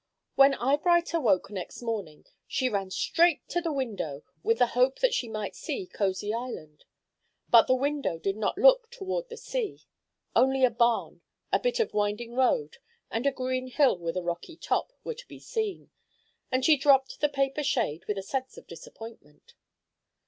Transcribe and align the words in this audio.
When 0.33 0.55
Eyebright 0.55 1.13
awoke 1.13 1.51
next 1.51 1.83
morning, 1.83 2.25
she 2.47 2.69
ran 2.69 2.89
straight 2.89 3.47
to 3.49 3.61
the 3.61 3.71
window, 3.71 4.23
with 4.41 4.57
the 4.57 4.65
hope 4.73 4.97
that 4.97 5.13
she 5.13 5.29
might 5.29 5.55
see 5.55 5.85
Causey 5.85 6.33
Island. 6.33 6.85
But 7.49 7.67
the 7.67 7.75
window 7.75 8.17
did 8.17 8.35
not 8.35 8.57
look 8.57 8.89
toward 8.89 9.29
the 9.29 9.37
sea. 9.37 9.85
Only 10.35 10.65
a 10.65 10.71
barn, 10.71 11.21
a 11.53 11.59
bit 11.59 11.79
of 11.79 11.93
winding 11.93 12.33
road, 12.33 12.77
and 13.11 13.27
a 13.27 13.31
green 13.31 13.67
hill 13.67 13.95
with 13.99 14.17
a 14.17 14.23
rocky 14.23 14.55
top, 14.57 14.91
were 15.03 15.13
to 15.13 15.27
be 15.27 15.37
seen; 15.37 15.91
and 16.51 16.65
she 16.65 16.77
dropped 16.77 17.19
the 17.19 17.29
paper 17.29 17.61
shade 17.61 18.05
with 18.07 18.17
a 18.17 18.23
sense 18.23 18.57
of 18.57 18.65
disappointment. 18.65 19.53